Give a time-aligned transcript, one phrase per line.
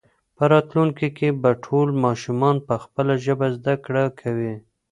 [0.35, 4.53] په راتلونکي کې به ټول ماشومان په خپله ژبه زده کړه کوي.